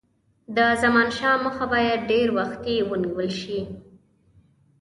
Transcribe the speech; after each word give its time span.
د 0.55 0.57
زمانشاه 0.83 1.37
مخه 1.45 1.65
باید 1.73 1.99
ډېر 2.11 2.27
وختي 2.37 2.75
ونیوله 2.89 3.29
شي. 3.39 3.59